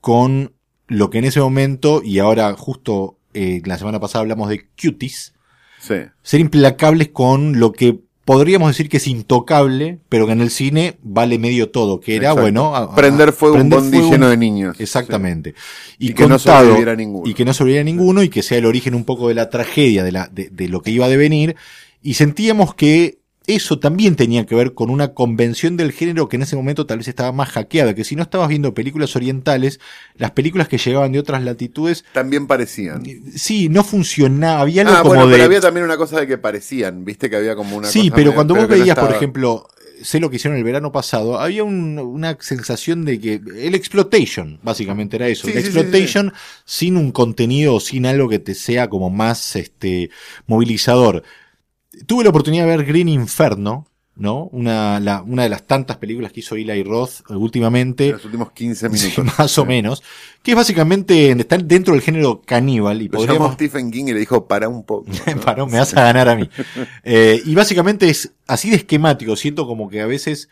[0.00, 0.54] con
[0.86, 5.34] lo que en ese momento, y ahora justo eh, la semana pasada hablamos de cuties,
[5.78, 5.94] Sí.
[6.22, 8.00] ser implacables con lo que
[8.34, 12.26] podríamos decir que es intocable, pero que en el cine vale medio todo, que era,
[12.28, 12.42] Exacto.
[12.42, 14.78] bueno, a- a- Prender fuego prender un bondi fuego lleno de niños.
[14.80, 15.54] Exactamente.
[15.98, 17.28] Y, Y que no sobreviviera ninguno.
[17.28, 20.04] Y que no sobreviviera ninguno y que sea el origen un poco de la tragedia,
[20.04, 21.56] de, la, de, de lo que iba a devenir.
[22.02, 23.19] Y sentíamos que
[23.54, 26.98] eso también tenía que ver con una convención del género que en ese momento tal
[26.98, 29.80] vez estaba más hackeada, que si no estabas viendo películas orientales,
[30.16, 33.02] las películas que llegaban de otras latitudes, También parecían.
[33.34, 35.34] sí, no funcionaba, había algo Ah, como bueno, de...
[35.34, 38.14] pero había también una cosa de que parecían, viste que había como una Sí, cosa
[38.16, 39.68] pero medio- cuando vos no veías, por ejemplo,
[40.02, 44.58] sé lo que hicieron el verano pasado, había un- una sensación de que el exploitation,
[44.62, 46.32] básicamente era eso, Sí, el sí, sí, exploitation
[46.64, 50.10] sin un contenido o sin algo que te sea como más este
[50.46, 51.22] movilizador.
[52.06, 53.86] Tuve la oportunidad de ver Green Inferno,
[54.16, 54.48] ¿no?
[54.52, 58.12] Una, la- una de las tantas películas que hizo Eli Roth en últimamente.
[58.12, 59.38] los últimos 15 Sí, minutos.
[59.38, 60.02] más o menos,
[60.42, 64.20] que es básicamente, está dentro del género caníbal y Lo llamó Stephen King y le
[64.20, 65.06] dijo, para un poco.
[65.44, 66.48] Paró, me vas a ganar a mí.
[67.04, 69.36] Eh, y básicamente es así de esquemático.
[69.36, 70.48] Siento como que a veces,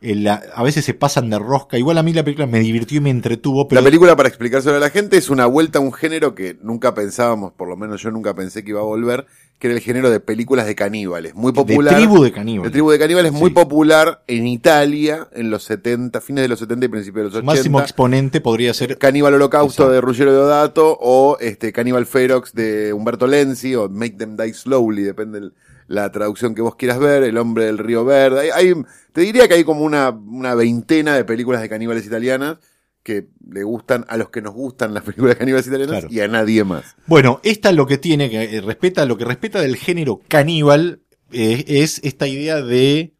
[0.00, 1.78] eh, la- a veces se pasan de rosca.
[1.78, 4.76] Igual a mí la película me divirtió y me entretuvo, pero La película, para explicárselo
[4.76, 8.02] a la gente, es una vuelta a un género que nunca pensábamos, por lo menos
[8.02, 9.26] yo nunca pensé que iba a volver,
[9.58, 11.34] que era el género de películas de caníbales.
[11.34, 11.94] Muy de popular.
[11.94, 12.70] tribu de caníbales.
[12.70, 13.54] de tribu de caníbales, muy Sí.
[13.54, 17.38] popular en Italia en los 70, fines de los 70 y principios de los Su
[17.38, 17.52] 80.
[17.54, 19.92] máximo exponente podría ser Caníbal Holocausto Exacto.
[19.92, 25.02] de Ruggero Deodato o este Caníbal Ferox de Humberto Lenzi o Make Them Die Slowly,
[25.02, 25.50] depende de
[25.86, 28.40] la traducción que vos quieras ver, El Hombre del Río Verde.
[28.40, 28.74] Hay, hay-
[29.12, 32.56] te diría que hay como una, una veintena de películas de caníbales italianas
[33.04, 36.08] que le gustan a los que nos gustan las películas caníbales italianas Claro.
[36.10, 36.96] y a nadie más.
[37.06, 41.64] Bueno, esta lo que tiene, que eh, respeta, lo que respeta del género caníbal, eh,
[41.68, 43.12] es esta idea de,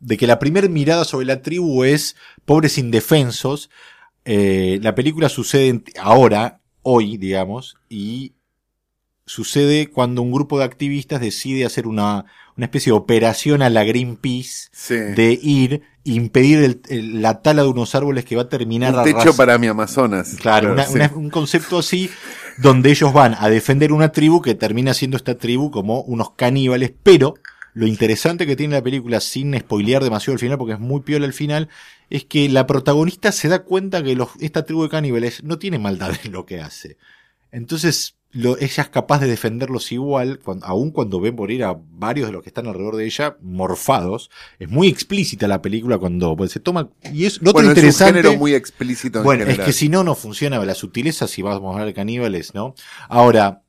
[0.00, 3.70] de que la primera mirada sobre la tribu es pobres indefensos.
[4.24, 8.32] Eh, la película sucede en- ahora, hoy, digamos, y
[9.26, 12.24] sucede cuando un grupo de activistas decide hacer una,
[12.56, 14.94] una especie de operación a la Greenpeace Sí.
[14.94, 15.82] de ir
[16.14, 19.36] impedir el- el- la tala de unos árboles que va a terminar un techo arras-
[19.36, 20.36] para mi Amazonas.
[20.40, 20.94] Claro, una- sí.
[20.94, 22.10] una- un concepto así
[22.58, 26.92] donde ellos van a defender una tribu que termina siendo esta tribu como unos caníbales,
[27.02, 27.34] pero
[27.74, 31.26] lo interesante que tiene la película, sin spoilear demasiado el final, porque es muy piola
[31.26, 31.68] el final,
[32.08, 35.78] es que la protagonista se da cuenta que los, esta tribu de caníbales no tiene
[35.78, 36.96] maldad en lo que hace.
[37.52, 42.26] Entonces, lo, ella es capaz de defenderlos igual, cuan- aun cuando ve morir a varios
[42.28, 44.30] de los que están alrededor de ella morfados.
[44.58, 46.90] Es muy explícita la película cuando pues, se toma...
[47.12, 48.22] Y es lo otro bueno, es un interesante...
[48.22, 51.70] género muy explícito en Bueno, es que si no, no funciona la sutileza si vamos
[51.70, 52.74] a hablar de caníbales, ¿no?
[53.08, 53.62] Ahora,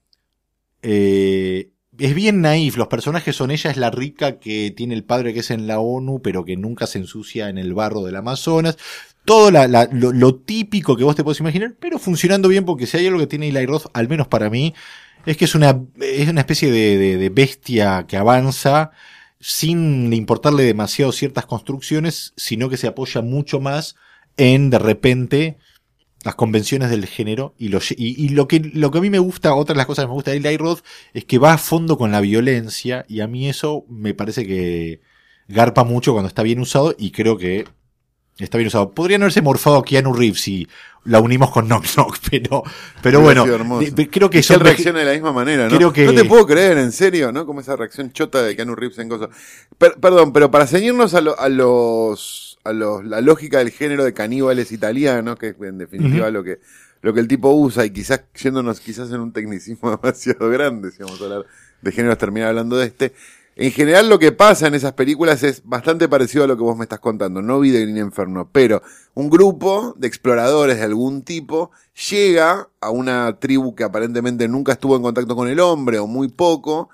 [0.82, 5.34] eh, es bien naif, los personajes son ella, es la rica que tiene el padre
[5.34, 8.78] que es en la ONU, pero que nunca se ensucia en el barro del Amazonas.
[9.28, 12.96] Todo la- la- lo, típico que vos te podés imaginar, pero funcionando bien porque si
[12.98, 14.74] hay algo que tiene Eli Roth, al menos para mí,
[15.26, 18.92] es que es una, es una especie de, de- de bestia que avanza
[19.42, 23.96] sin importarle demasiado ciertas construcciones, sino que se apoya mucho más
[24.38, 25.58] en de repente
[26.24, 29.20] las convenciones del género y lo, y, y lo que lo que a mí me
[29.20, 30.82] gusta, otra de las cosas que me gusta de Eli Roth
[31.14, 35.02] es que va a fondo con la violencia y a mí eso me parece que
[35.50, 37.66] garpa mucho cuando está bien usado y creo que
[38.40, 38.92] está bien usado.
[38.92, 40.68] Podrían haberse morfado a Keanu Reeves si
[41.06, 42.64] la unimos con Knock Knock, pero
[43.02, 43.46] pero bueno,
[44.12, 45.70] creo que él reacciona de la misma manera, ¿no?
[45.78, 47.46] creo que- No te puedo creer, en serio, ¿no?
[47.46, 49.30] Como esa reacción chota de Keanu Reeves en cosas.
[49.78, 54.04] Per- perdón, pero para ceñirnos a, lo- a los, a los, la lógica del género
[54.04, 56.60] de caníbales italianos, que es en definitiva lo que,
[57.02, 61.02] lo que el tipo usa, y quizás yéndonos quizás en un tecnicismo demasiado grande, si
[61.04, 61.46] vamos a hablar
[61.82, 63.14] de géneros, terminar hablando de este.
[63.60, 66.78] En general lo que pasa en esas películas es bastante parecido a lo que vos
[66.78, 67.42] me estás contando.
[67.42, 68.84] No vi de Green Inferno, pero
[69.16, 71.72] un grupo de exploradores de algún tipo
[72.12, 76.28] llega a una tribu que aparentemente nunca estuvo en contacto con el hombre o muy
[76.28, 76.90] poco,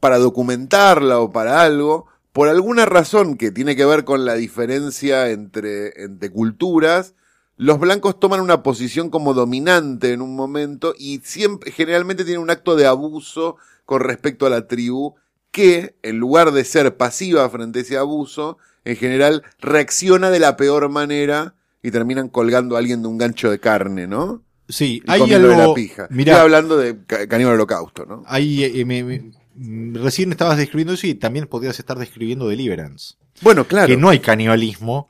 [0.00, 5.28] para documentarla o para algo, por alguna razón que tiene que ver con la diferencia
[5.28, 7.14] entre, entre culturas,
[7.58, 12.50] los blancos toman una posición como dominante en un momento y siempre, generalmente tienen un
[12.50, 15.14] acto de abuso con respecto a la tribu
[15.56, 20.56] que, en lugar de ser pasiva frente a ese abuso, en general reacciona de la
[20.56, 24.42] peor manera y terminan colgando a alguien de un gancho de carne, ¿no?
[24.68, 25.48] Sí, Y hay algo.
[25.56, 26.08] la pija.
[26.10, 28.22] Mirá, Estoy hablando de ca- Caníbal Holocausto, ¿no?
[28.26, 33.14] Hay, eh, me- me- mm, recién estabas describiendo eso y también podrías estar describiendo Deliverance.
[33.40, 33.86] Bueno, claro.
[33.86, 35.08] Que no hay canibalismo,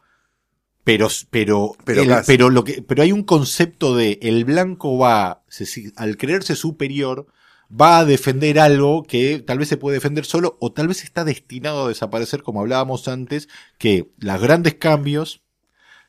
[0.85, 5.43] pero, pero, Pero el- pero, lo que, pero hay un concepto de el blanco va,
[5.49, 7.27] se- al creerse superior,
[7.71, 11.25] va a defender algo que tal vez se puede defender solo o tal vez está
[11.25, 13.49] destinado a desaparecer, como hablábamos antes,
[13.79, 15.43] que los grandes cambios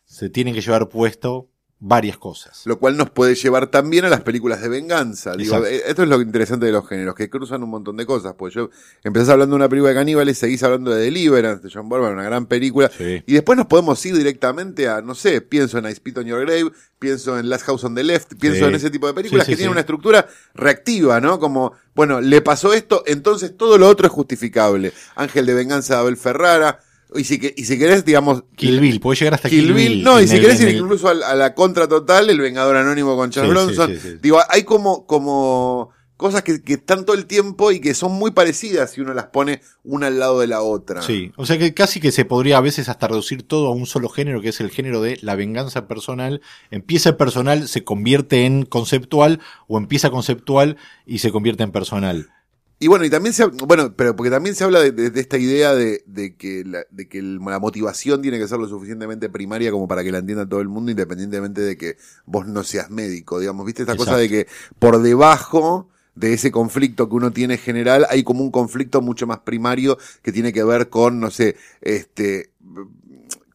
[0.05, 2.63] se tienen que llevar puesto varias cosas.
[2.65, 5.35] Lo cual nos puede llevar también a las películas de venganza.
[5.35, 8.33] Digo, eh, esto es lo interesante de los géneros, que cruzan un montón de cosas.
[8.35, 8.69] Pues yo
[9.03, 12.23] empezás hablando de una película de caníbales, seguís hablando de Deliverance, de John Borman, una
[12.23, 12.89] gran película.
[12.97, 13.21] Sí.
[13.27, 16.41] Y después nos podemos ir directamente a, no sé, pienso en I Spit on Your
[16.41, 18.65] Grave, pienso en Last House on the Left, pienso Sí.
[18.65, 21.39] en ese tipo de películas Sí, que tienen una estructura reactiva, ¿no?
[21.39, 24.93] Como, bueno, le pasó esto, entonces todo lo otro es justificable.
[25.15, 26.79] Ángel de Venganza de Abel Ferrara.
[27.15, 30.03] Y si, que- y si querés, digamos, Kill Bill, puede llegar hasta Kill Bill.
[30.03, 33.15] No, y si el- querés ir el- incluso a, la contra total, el Vengador Anónimo
[33.15, 33.91] con Charles sí, Bronson.
[33.95, 34.17] sí, sí.
[34.21, 38.31] Digo, hay como, como cosas que, que están todo el tiempo y que son muy
[38.31, 41.01] parecidas si uno las pone una al lado de la otra.
[41.03, 43.85] Sí, o sea que casi que se podría a veces hasta reducir todo a un
[43.85, 46.41] solo género, que es el género de la venganza personal.
[46.71, 52.29] Empieza personal, se convierte en conceptual, o empieza conceptual y se convierte en personal.
[52.79, 55.37] Y bueno, y también se, bueno, pero porque también se habla de, de- de esta
[55.39, 59.29] idea de, de que, la, de que el- la motivación tiene que ser lo suficientemente
[59.29, 62.91] primaria como para que la entienda todo el mundo, independientemente de que vos no seas
[62.91, 67.57] médico, digamos, viste esta cosa de que por debajo de ese conflicto que uno tiene
[67.57, 71.55] general, hay como un conflicto mucho más primario que tiene que ver con, no sé,
[71.81, 72.51] este,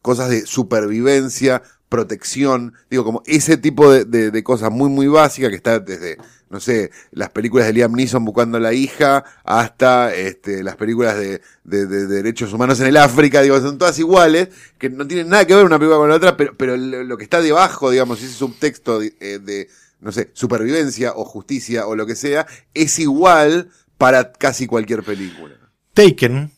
[0.01, 5.49] cosas de supervivencia, protección, digo, como ese tipo de, de- de cosas muy, muy básicas
[5.49, 6.17] que está desde,
[6.53, 11.17] no sé, las películas de Liam Neeson buscando a la hija, hasta este, las películas
[11.17, 15.27] de, de- de derechos humanos en el África, digo, son todas iguales, que no tienen
[15.29, 18.21] nada que ver una película con la otra, pero, pero lo que está debajo, digamos,
[18.21, 19.67] ese subtexto de, eh, de,
[19.99, 25.55] no sé, supervivencia o justicia o lo que sea, es igual para casi cualquier película.
[25.93, 26.51] Taken.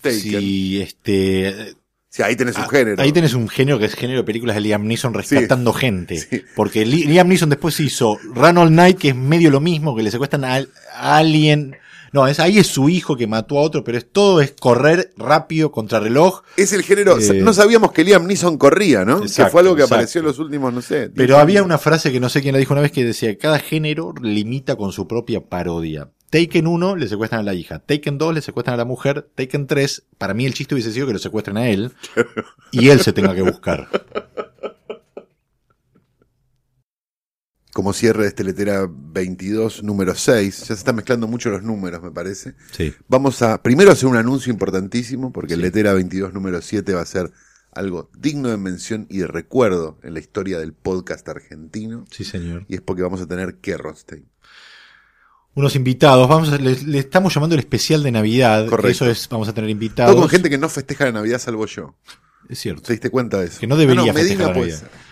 [0.00, 0.20] Taken.
[0.20, 1.74] Si este.
[2.14, 3.02] Sea, ahí tenés un ah, género.
[3.02, 6.18] Ahí tenés un género que es género de películas de Liam Neeson rescatando gente.
[6.18, 6.42] sí.
[6.54, 10.02] Porque Li- Liam Neeson después hizo Run All Night, que es medio lo mismo, que
[10.02, 11.74] le secuestran a, al- a alguien.
[12.12, 15.14] No, es, ahí es su hijo que mató a otro, pero es todo es correr
[15.16, 16.42] rápido contra reloj.
[16.58, 17.18] Es el género.
[17.18, 19.20] Eh, no sabíamos que Liam Neeson corría, ¿no?
[19.20, 19.94] que Exacto, fue algo que exacto.
[19.94, 21.08] apareció en los últimos, no sé.
[21.08, 21.42] 10 Pero años.
[21.44, 24.12] había una frase que no sé quién la dijo una vez que decía, cada género
[24.20, 26.10] limita con su propia parodia.
[26.32, 29.66] Taken 1 le secuestran a la hija, Taken 2 le secuestran a la mujer, Taken
[29.66, 31.92] 3, para mí el chiste hubiese sido que lo secuestren a él
[32.70, 33.86] y él se tenga que buscar.
[37.74, 40.58] Como cierre de este letera 22, número 6.
[40.60, 42.54] Ya se están mezclando mucho los números, me parece.
[42.70, 42.94] Sí.
[43.08, 47.06] Vamos a primero hacer un anuncio importantísimo, porque el letera 22, número 7 va a
[47.06, 47.30] ser
[47.72, 52.06] algo digno de mención y de recuerdo en la historia del podcast argentino.
[52.10, 52.64] Sí, señor.
[52.68, 54.32] Y es porque vamos a tener que Rothstein.
[55.54, 58.66] Unos invitados, vamos a- le, le estamos llamando el especial de Navidad.
[58.68, 59.04] Correcto.
[59.04, 60.12] Eso es, vamos a tener invitados.
[60.12, 61.94] Todo con gente que no festeja la Navidad salvo yo.
[62.48, 62.82] Es cierto.
[62.82, 63.60] ¿Te diste cuenta de eso?
[63.60, 64.78] Que no debería Ah, no, festejar la puede Navidad.
[64.90, 65.11] ser.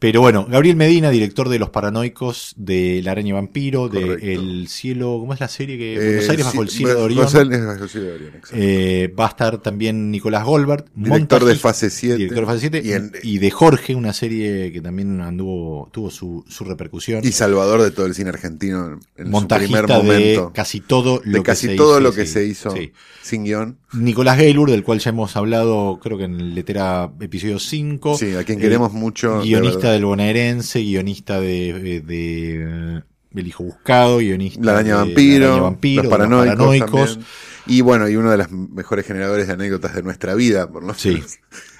[0.00, 4.26] Pero bueno, Gabriel Medina, director de Los Paranoicos, de La Araña Vampiro, de Correcto.
[4.26, 5.76] El Cielo, ¿cómo es la serie?
[5.76, 7.52] que Eh, Buenos Aires bajo el cielo de Buenos Orión.
[7.52, 8.56] Aires bajo el cielo de Orión, exacto.
[8.60, 12.16] Eh, va a estar también Nicolás Goldberg, Director de Fase 7.
[12.16, 16.10] director de Fase 7, Y en- y de Jorge, una serie que también anduvo, tuvo
[16.12, 17.24] su, su repercusión.
[17.24, 20.52] Y Salvador de todo el cine argentino en su primer de momento.
[20.54, 22.92] casi todo lo de que casi se todo hizo, lo que sí, se hizo sí.
[23.22, 23.78] sin guion.
[23.94, 28.16] Nicolás Gaylor, del cual ya hemos hablado, creo que en el Letera episodio 5.
[28.18, 29.40] Sí, a quien Eh, queremos mucho.
[29.87, 33.02] de Guionista del bonaerense, guionista de, de, de, eh,
[33.34, 37.18] El Hijo Buscado, guionista La araña de vampiro, La Araña Vampiro, los paranoicos, Paranoicos.
[37.66, 40.94] Y bueno, y uno de los mejores generadores de anécdotas de nuestra vida, por lo
[40.94, 41.10] Sí.
[41.14, 41.38] menos.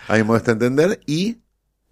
[0.08, 1.00] A mi modo de entender.
[1.06, 1.38] Y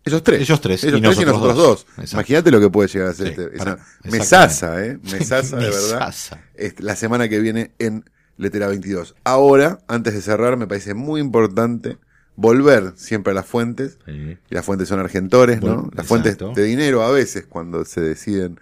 [0.05, 0.41] ellos tres.
[0.43, 1.87] Ellos tres, Ellos y tres y nosotros nosotros dos.
[1.97, 2.13] dos.
[2.13, 3.59] Imagínate lo que puede llegar a ser Sí, este.
[3.59, 3.73] para-
[4.05, 4.99] esa- mesaza, ¿eh?
[5.13, 5.81] Mesaza, de verdad.
[6.07, 6.41] Mesaza.
[6.55, 8.05] Este, la semana que viene en
[8.37, 9.15] Letera 22.
[9.25, 11.99] Ahora, antes de cerrar, me parece muy importante
[12.37, 13.99] volver siempre a las fuentes.
[14.07, 14.39] Sí.
[14.51, 15.67] Y las fuentes son argentores, ¿no?
[15.75, 18.61] Bueno, las fuentes de dinero a veces cuando se deciden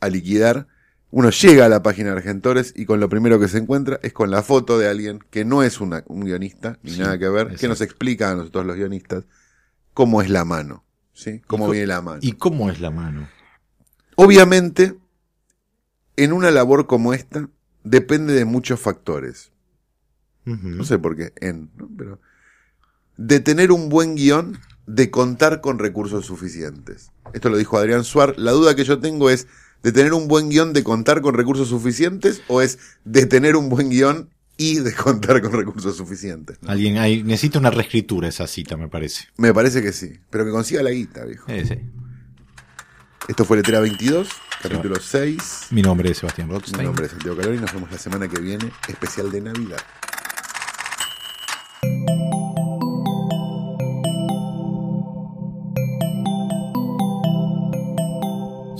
[0.00, 0.66] a liquidar.
[1.10, 4.12] Uno llega a la página de Argentores y con lo primero que se encuentra es
[4.12, 7.30] con la foto de alguien que no es una- un guionista, ni Sí, nada que
[7.30, 9.24] ver, que nos explica a nosotros los guionistas
[9.94, 11.40] cómo es la mano, ¿sí?
[11.46, 12.18] Cómo viene la mano.
[12.20, 13.26] ¿Y cómo es la mano?
[14.16, 14.96] Obviamente,
[16.16, 17.48] en una labor como esta,
[17.84, 19.50] depende de muchos factores.
[20.44, 21.88] No sé por qué, en, ¿no?
[21.96, 22.20] pero
[23.18, 27.10] de tener un buen guion, de contar con recursos suficientes.
[27.34, 28.34] Esto lo dijo Adrián Suar.
[28.38, 29.46] La duda que yo tengo es
[29.82, 33.68] de tener un buen guion, de contar con recursos suficientes, o es de tener un
[33.68, 36.58] buen guion y de contar con recursos suficientes.
[36.62, 36.70] ¿no?
[36.70, 39.26] Alguien ahí necesita una reescritura esa cita, me parece.
[39.36, 41.44] Me parece que sí, pero que consiga la guita, viejo.
[41.48, 41.78] Eh, sí.
[43.28, 44.28] Esto fue Letra 22,
[44.62, 45.66] capítulo 6.
[45.70, 46.84] Mi nombre es Sebastián Mi Rothstein.
[46.84, 49.78] nombre es Santiago Calori, nos vemos la semana que viene, especial de Navidad.